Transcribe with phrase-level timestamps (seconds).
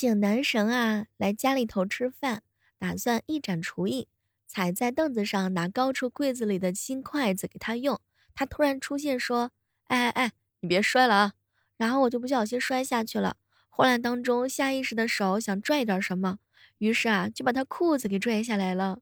[0.00, 2.42] 请男神啊来家里头吃饭，
[2.78, 4.08] 打算一展厨艺，
[4.46, 8.00] 踩在凳子上拿高出柜子里的新筷子给他用。
[8.34, 9.50] 他突然出现说
[9.88, 11.32] ：“哎哎哎，你别摔了啊！”
[11.76, 13.36] 然后我就不小心摔下去了，
[13.68, 16.38] 慌乱当中下意识的手想拽点什么，
[16.78, 19.00] 于是啊就把他裤子给拽下来了。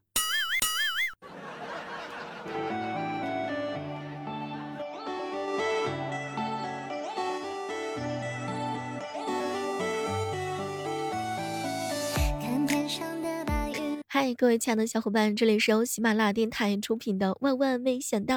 [14.21, 18.35] 嗨，各位亲爱的小伙伴，这里是由喜马拉雅电台出品的《万万没想到》。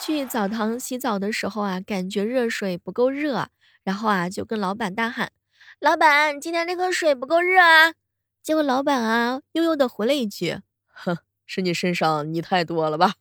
[0.00, 3.46] 去澡堂洗澡的时候啊，感觉热水不够热，
[3.84, 5.30] 然后啊就跟老板大喊
[5.78, 7.94] ：“老板，今天这个水不够热啊！”
[8.42, 10.58] 结果老板啊悠悠的回了一句
[10.92, 13.14] ：“哼，是你身上泥太多了吧。”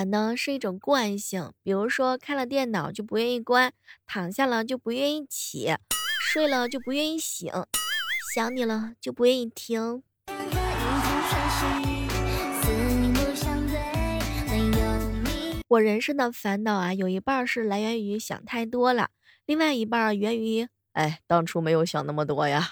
[0.00, 3.70] 懒呢是一种惯性，比如说开了电脑就不愿意关，
[4.06, 5.74] 躺下了就不愿意起，
[6.22, 7.52] 睡了就不愿意醒，
[8.34, 10.02] 想你了就不愿意听。
[15.68, 19.10] 我人生的烦恼啊，有一半是来源于想太多了，
[19.44, 22.70] 另外一半源于哎，当初没有想那么多呀。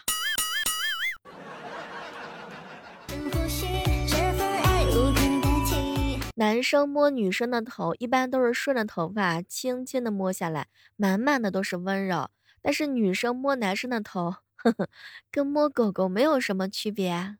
[6.39, 12.31] 男生摸女生的头，一般都是顺着头发轻轻的摸下来，满满的都是温柔。
[12.63, 14.89] 但是女生摸男生的头，呵呵，
[15.33, 17.37] 跟摸狗狗没有什么区别。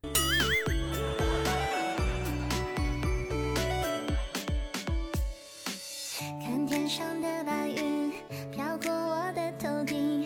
[6.43, 8.13] 看天上的白云
[8.51, 10.25] 飘过我的头顶，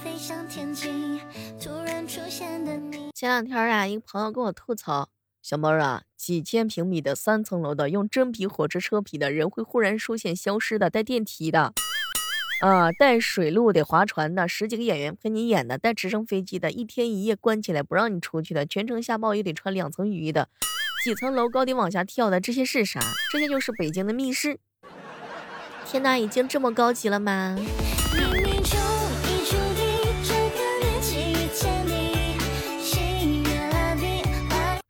[0.00, 1.20] 飞向天际。
[1.60, 3.10] 突然出现的你。
[3.12, 5.08] 前两天啊，一个朋友跟我吐槽。
[5.42, 11.74] 小猫啊，几千平米的三层楼的用真皮火车车皮的人会忽然出现消失的，带电梯的，
[12.60, 20.48] 啊，带水路的划船的，十几个演员陪你演的，带直升飞机的，一天一夜关起来不让你出去的，全程下暴雨得穿两层雨衣的，
[21.02, 23.00] 几层楼高低往下跳的，这些是啥？
[23.32, 24.60] 这些就是北京的密室。
[25.84, 27.58] 天哪，已经这么高级了吗？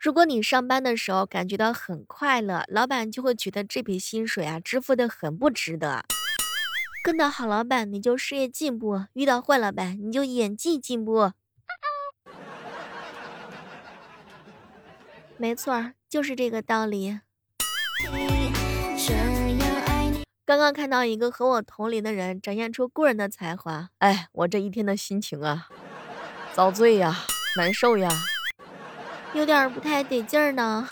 [0.02, 6.04] 如果你上班的时候感觉到很快乐，老板就会觉得这笔薪水啊支付的很不值得。
[7.04, 11.30] 跟到好老板，你就事业进步；遇到坏老板，你就演技进步。
[15.36, 17.20] 没错，就是这个道理。
[20.44, 25.68] 刚刚看到一个和我同龄的人展现出过人的才华，哎，我这一天的心情啊，
[26.52, 27.16] 遭罪呀，
[27.56, 28.10] 难受呀。
[29.34, 30.87] 有点不太得劲儿呢，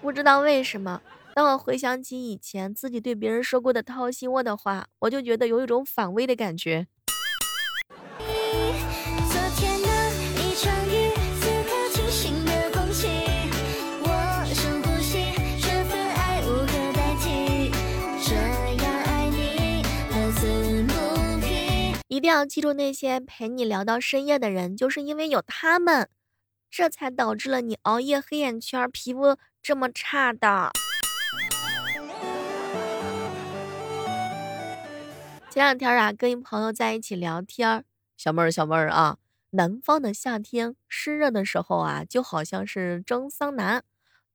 [0.00, 1.00] 不知道为什么，
[1.34, 6.88] 当我回想起以前自己对别人说过的掏心窝的话，我就觉得有一种反胃的感觉。
[22.22, 26.08] 一定要记住那些陪你聊到深夜的人，就是因为有他们，
[26.70, 30.70] 这才导致了你熬夜、黑眼圈、皮肤这么差的。
[35.50, 37.84] 前两天啊，跟一朋友在一起聊天，
[38.16, 39.18] 小妹儿，小妹儿啊，
[39.50, 43.80] 南方的夏天湿热的时候啊，就好像是蒸桑拿；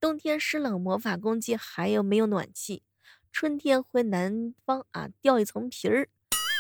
[0.02, 2.84] 冬天湿冷，魔法攻击，还有没有暖气？
[3.32, 6.10] 春天回南方啊，掉一层皮儿。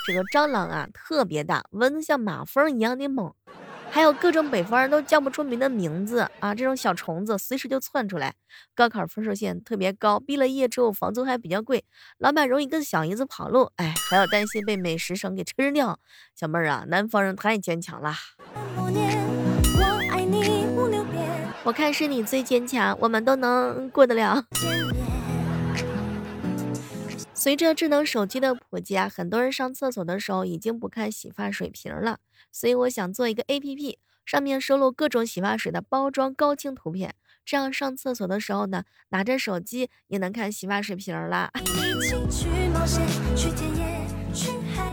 [0.07, 3.33] 这个蟑螂啊特别大，蚊子像马蜂一样的猛，
[3.91, 6.55] 还有各种北方人都叫不出名的名字啊！
[6.55, 8.33] 这种小虫子随时就窜出来。
[8.73, 11.83] 高考分数线特别高，毕了业之后房租还比较贵，
[12.19, 15.99] 老板容易跟小姨子跑路，哎，还要担心被美食城给吃掉。
[16.33, 18.13] 小妹儿啊，南方人太坚强了。
[21.65, 24.41] 我看是你最坚强，我们都能过得了。
[27.39, 32.17] 随着智能手机的普及啊，很多人上厕所的时候已经不看洗发水瓶了。
[32.51, 37.13] 所以我想做一个 APP，上面收录各种洗发水的包装高清图片，
[37.45, 41.51] 这样上厕所的时候呢，拿着手机也能看洗发水瓶了。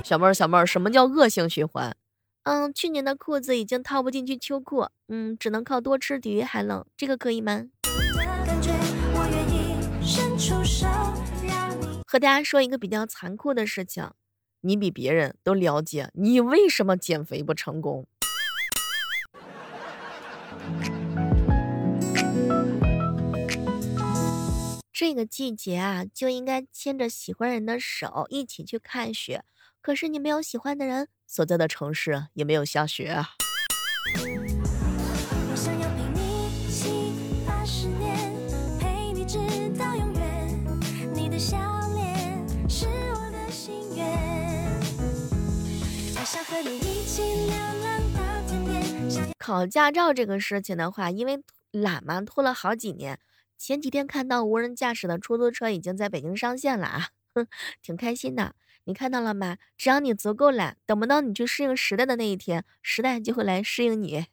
[0.05, 1.96] 小妹儿，小妹儿，什么叫恶性循环？
[2.43, 7.64] 嗯，去年的裤子已经套不进去秋裤，嗯，只能靠多吃抵御寒冷，这个可以吗？
[12.05, 14.11] 和大家说一个比较残酷的事情，
[14.61, 18.06] 你比别人都了解你为什么减肥不成功。
[24.93, 29.45] 这个季节啊，就应该牵着喜欢人的手一起去看雪。
[29.81, 33.31] 可是你没有喜欢的人，所在的城市也没有下雪啊。
[49.44, 53.19] 考驾照这个事情的话，因为懒嘛，拖了好几年。
[53.58, 57.46] 前几天看到无人驾驶的出租车已经在北京上线了啊，哼，
[57.82, 58.55] 挺开心的。
[58.85, 59.58] 你看到了吗？
[59.76, 64.25] 只要你足够懒，等不到你去适应时代的那一天，时代就会来适应你。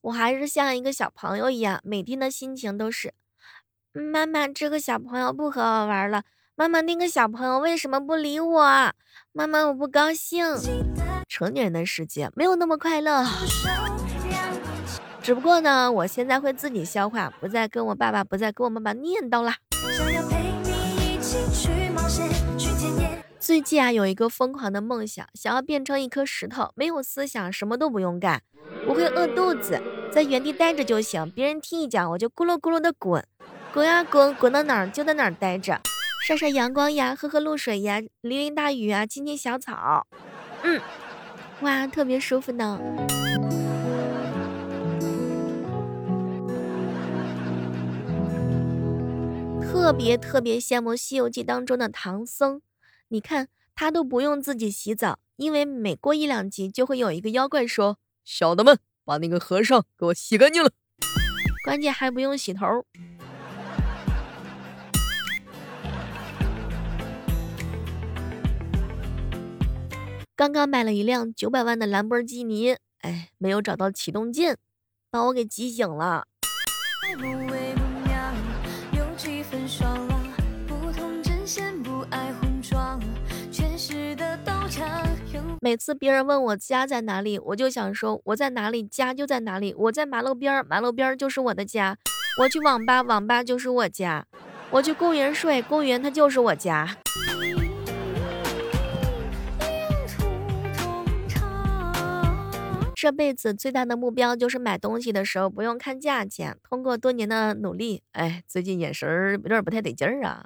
[0.00, 3.12] 我还是像一个小朋友一样，每天的心情都是：
[3.92, 6.22] 妈妈，这个小朋友不和我玩了；
[6.60, 8.60] 妈妈，那个小朋友为什么不理我？
[9.32, 10.44] 妈妈，我不高兴。
[11.26, 13.24] 成年人的世界没有那么快乐，
[15.22, 19.56] 只不过呢，我现在会自己消化，不再跟我爸爸，不再跟我妈妈念叨啦。
[23.38, 28.42] 最近啊，有一个疯狂的梦想，想要变成一颗石头，没有思想，什么都不用干，
[28.84, 29.80] 不会饿肚子，
[30.12, 31.30] 在原地待着就行。
[31.30, 33.24] 别人踢一脚，我就咕噜咕噜的滚，
[33.72, 35.80] 滚啊滚，滚到哪儿就在哪儿待着，
[36.22, 40.06] 晒晒阳光呀，喝喝露水呀，淋淋大雨啊，亲亲小草，
[40.62, 40.80] 嗯。
[41.62, 42.80] 哇，特别舒服呢！
[49.60, 52.62] 特别特别羡慕《西游记》当中的唐僧，
[53.08, 60.70] 你看他都不用自己洗澡，因为每过一两集就会有一个妖怪说：“小的们，把那个和尚给我洗干净了。”
[61.64, 62.66] 关键还不用洗头。
[70.40, 74.56] 刚刚买了一辆九百万的兰博基尼，哎，没有找到启动键，
[75.10, 76.24] 把我给急醒了。
[85.60, 89.74] 每次别人问我家在哪里，我就想说我在哪里，家就在哪里。
[89.76, 91.96] 我在马路边儿，马路边儿就是我的家；
[92.40, 94.24] 我去网吧，网吧就是我家；
[94.70, 96.96] 我去公园睡，公园它就是我家。
[103.02, 106.58] 这辈子最大的目标就是买东西的时候不用看价钱。
[106.62, 110.42] 通过多年的努力，哎，最近眼神儿有点不太得劲儿啊。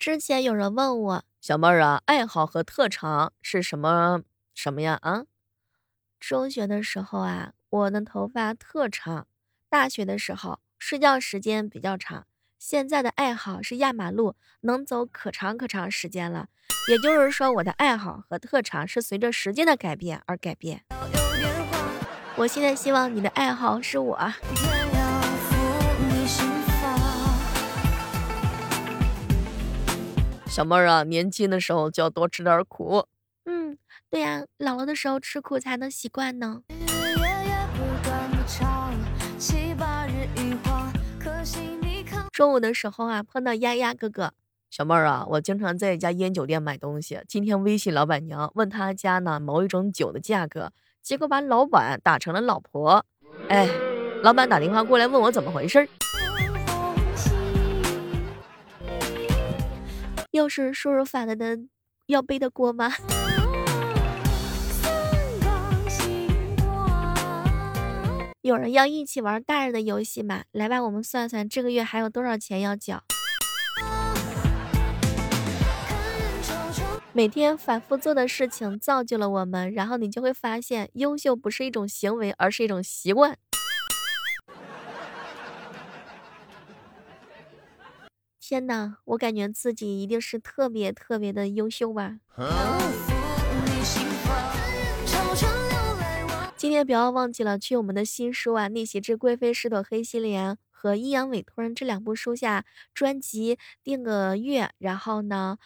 [0.00, 4.98] 之前有人问我，小妹儿啊，爱好和特长是什么什么呀？
[5.02, 5.22] 啊，
[6.18, 7.52] 中学的时候啊。
[7.72, 9.26] 我的头发特长，
[9.70, 12.26] 大学的时候睡觉时间比较长，
[12.58, 16.48] 现在的爱好是压马路，能走可长可长时间了。
[16.90, 20.84] 也就是说，我的爱好和特长是随着时间的改变而改变。
[22.36, 24.18] 我现在希望你的爱好是我。
[30.46, 33.06] 小妹儿啊，年轻的时候就要多吃点苦。
[33.46, 33.78] 嗯，
[34.10, 36.60] 对呀，老了的时候吃苦才能习惯呢。
[42.42, 44.32] 中午的时候啊，碰到丫丫哥哥，
[44.68, 47.20] 小妹儿啊，我经常在一家烟酒店买东西。
[47.28, 53.06] 今天微信老板娘问他家呢某一种酒的价格，结果把老板打成了老婆。
[53.48, 53.70] 哎，
[54.24, 55.88] 老板打电话过来问我怎么回事，
[60.32, 61.56] 又是输入法的的
[62.06, 62.92] 要背的锅吗？
[68.42, 70.42] 有人要一起玩大人的游戏吗？
[70.50, 73.04] 来吧，我们算算这个月还有多少钱要缴。
[77.12, 83.38] 每天反复做的事情造就了我们，然后你就会发现，优秀不是一种行为，而是一种习惯。
[88.40, 92.16] 天哪，我感觉自己一定是特别特别的优秀吧。
[96.62, 102.64] 今天不要忘记了去我们的新书啊，《逆袭之贵妃是朵黑心莲》和《阴阳委托人》这两部书下
[102.94, 105.58] 专辑订个阅，然后呢，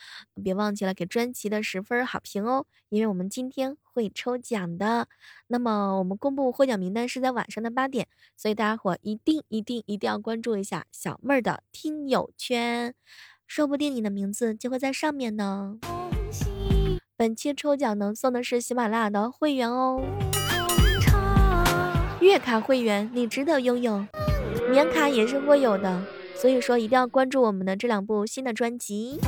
[0.43, 5.07] 别忘记了给专辑的十分好评哦，因为我们今天会抽奖的。
[5.49, 12.95] 那么我们公布获奖名单是在晚上的八点，所以大家伙一定一定一定要关注一下小妹儿的听友圈，
[13.47, 15.79] 说不定你的名字就会在上面呢。
[17.19, 20.03] 本期抽奖能送的是喜马拉雅的会员哦。
[22.26, 24.04] 月卡会员你值得拥有，
[24.73, 26.02] 年卡也是会有的，
[26.35, 29.21] 所以说一定要关注我们的这两部新的专辑。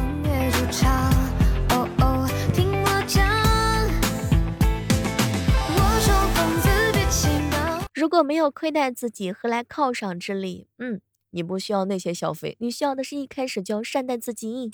[7.95, 10.67] 如果没有亏待自己，何来犒赏之力？
[10.78, 11.00] 嗯，
[11.31, 14.71] 你不需要那些消费，你需要的是一开始就要善待自己。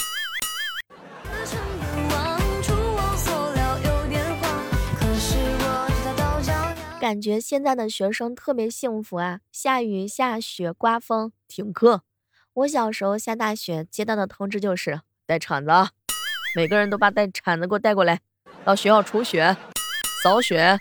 [7.05, 9.41] 感觉现在的学生特别幸福啊！
[9.53, 12.01] 下雨、下雪、刮风、停课。
[12.55, 15.71] 我小时候下大雪，接到的通知就是带铲子，
[16.57, 18.21] 每个人都把带铲子给我带过来，
[18.65, 19.55] 到学校除雪、
[20.23, 20.79] 扫雪。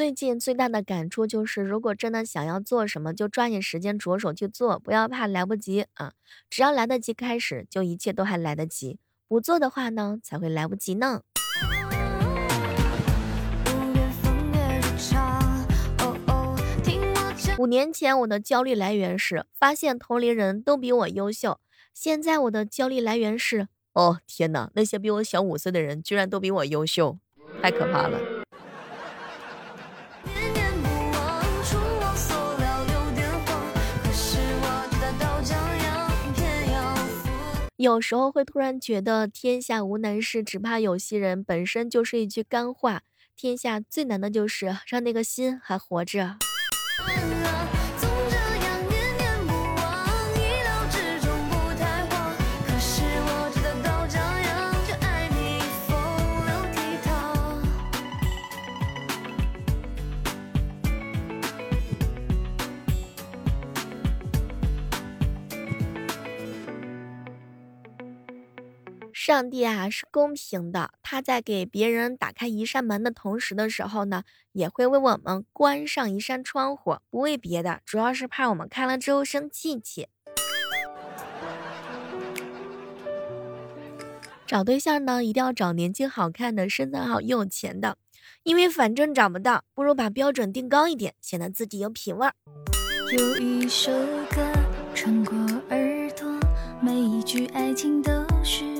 [0.00, 6.14] 最近最大的感触就是，如果真的想要做什么，就抓紧时间着手去做，不要怕来不及啊！
[6.48, 8.98] 只要来得及开始，就一切都还来得及。
[9.28, 11.20] 不做的话呢，才会来不及呢。
[17.58, 21.58] 五年前，我的焦虑来源是发现同龄人都比我优秀；
[21.92, 27.18] 现在，我的焦虑来源是，哦天哪，那些比我小五岁的人居然都比我优秀，
[27.60, 28.39] 太可怕了。
[37.80, 43.00] 有时候会突然觉得天下无难事，只怕有心人，本身就是一句干话。
[43.34, 46.36] 天下最难的就是让那个心还活着。
[69.30, 80.08] 上帝啊是公平的，他在给别人打开一扇门的同时的时候呢，也会为我们关上一扇窗户，不为别的，主要是怕我们开了之后生气气。
[84.48, 87.96] 找对象呢，一定要找年轻好看的、身材好、又有钱的，
[88.42, 92.34] 因为反正找不到，不如把标准定高一点，显得自己有品味儿。
[93.16, 94.44] 有一首歌
[94.92, 95.36] 穿过
[95.68, 96.28] 耳朵，
[96.82, 98.10] 每一句爱情都
[98.42, 98.79] 是。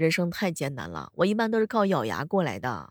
[0.00, 2.90] 人生太艰难了，我一般都是靠咬牙过来的。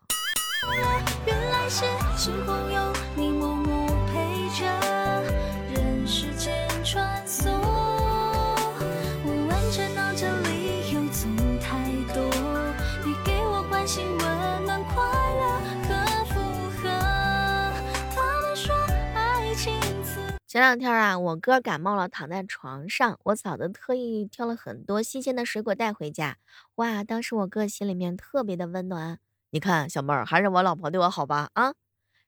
[20.59, 26.35] 前两天啊，我哥感冒了，躺在床上，我嫂子特意挑了很多新鲜的水果带回家。
[26.75, 29.19] 哇，当时我哥心里面特别的温暖。
[29.51, 31.49] 你看，小妹儿还是我老婆对我好吧？
[31.53, 31.75] 啊，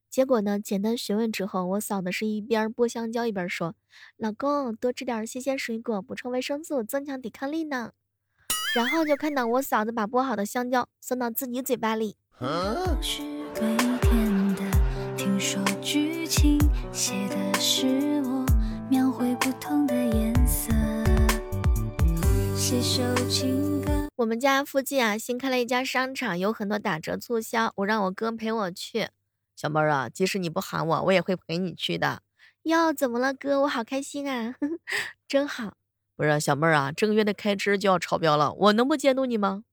[0.10, 3.76] 结果呢，简单询问之后，我嫂子是一边剥香蕉一边说
[4.16, 7.92] ：“老公，多吃点新鲜水果，补充维生素，增强抵抗力呢。”
[8.74, 12.16] 然后就看到我嫂子把剥好的香蕉送到自己嘴巴里。
[16.94, 18.11] 写的是
[22.72, 23.92] 写首情歌。
[24.16, 27.74] 我们家附近啊，新开了一家商场，有很多打折促销。
[27.76, 29.10] 我让我哥陪我去。
[29.58, 32.22] 小妹儿啊，即使你不喊我，我也会陪你去的。
[32.64, 33.60] 哟，怎么了，哥？
[33.60, 34.56] 我好开心啊，
[35.28, 35.74] 真好。
[36.16, 39.66] 不是小妹儿啊，这个月的开支就要超标了，我能不监督你吗？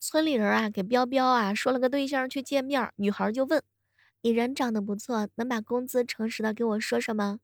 [0.00, 3.60] 村里人啊给彪彪啊说了个对象去见面，女孩就问
[4.22, 7.38] ：“你人长得不错，能把工资诚实的给我说说吗？”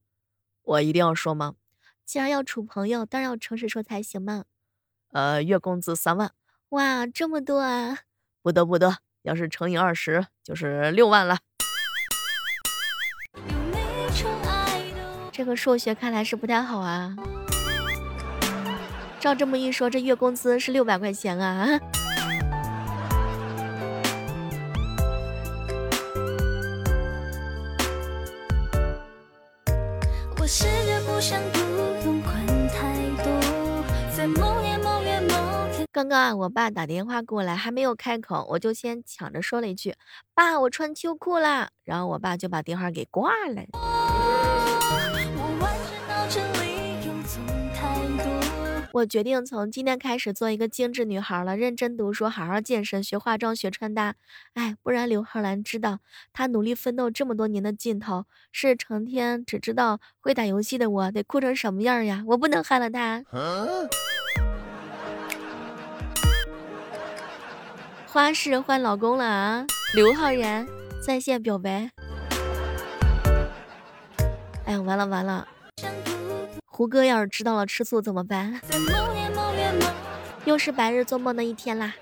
[0.62, 1.54] 我一定要说吗？
[2.04, 4.44] 既然要处朋友，当然要诚实说才行嘛。
[5.12, 6.32] 呃，月工资三万，
[6.70, 7.98] 哇，这么多啊！
[8.42, 11.38] 不得不得，要是乘以二十，就是六万了。
[15.30, 17.16] 这个数学看来是不太好啊。
[19.18, 21.80] 照这么一说，这月工资是六百块钱啊！
[35.92, 39.94] 刚刚啊，我爸打电话过来，还没有开口，我就先抢着说了一句
[40.34, 44.03] ：“爸，我穿秋裤啦。”然后我爸就把电话给挂了。
[48.94, 54.14] 我决定从今天开始做一个精致女孩了，认真读书，好好健身，学化妆，学穿搭。
[54.52, 55.98] 哎，不然刘昊然知道
[56.32, 62.22] 他努力奋斗这么多年的劲头，是成天只知道会打游戏的我，得哭成什么样呀？
[62.28, 63.24] 我不能害了他。
[68.06, 69.66] 花式换老公了啊！
[69.96, 70.64] 刘昊然
[71.04, 71.90] 在线表白。
[74.66, 75.48] 哎呀，完了完了！
[76.76, 78.60] 胡歌要是知道了吃醋怎么办？
[80.44, 81.94] 又是白日做梦的一天啦。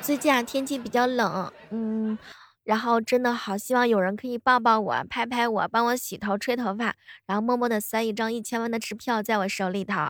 [0.00, 2.16] 最近啊，天气比较冷，嗯，
[2.64, 6.94] 然后真的好希望有人可以抱抱我、拍拍我、帮我洗头、吹头发，
[7.26, 10.08] 然后默默的塞一张一千万的支票在我手里头。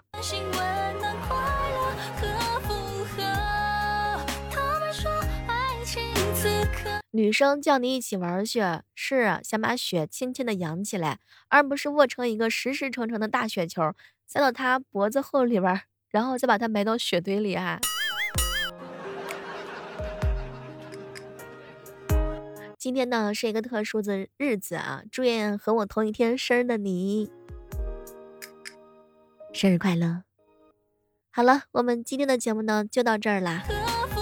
[7.17, 11.19] 女生叫你一起玩雪，是想把雪轻轻的扬起来，
[11.49, 13.95] 而不是握成一个实实诚诚的大雪球，
[14.27, 15.81] 塞到她脖子后里边，
[16.11, 17.81] 然后再把它埋到雪堆里啊。
[22.77, 27.31] 今天呢是一个特殊的日子啊，祝愿和我同一天生日的你
[29.55, 30.25] 生日快乐！
[31.31, 33.65] 好了，我们今天的节目呢就到这儿啦。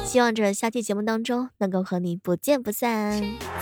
[0.04, 3.53] 希望着下期节目当中能够和你不见不散。